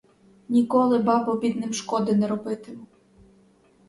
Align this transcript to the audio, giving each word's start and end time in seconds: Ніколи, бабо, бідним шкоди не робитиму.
Ніколи, 0.49 0.99
бабо, 0.99 1.35
бідним 1.35 1.73
шкоди 1.79 2.15
не 2.21 2.27
робитиму. 2.31 2.85